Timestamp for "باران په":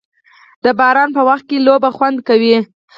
0.79-1.21